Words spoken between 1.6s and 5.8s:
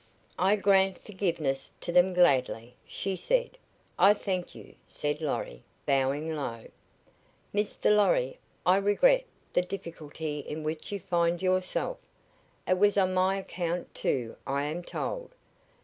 to them gladly," she said. "I thank you," said Lorry,